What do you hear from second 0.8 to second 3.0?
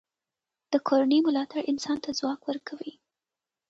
کورنۍ ملاتړ انسان ته ځواک ورکوي.